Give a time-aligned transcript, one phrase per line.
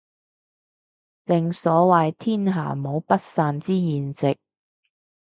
[1.27, 4.39] 正所謂天下無不散之筵席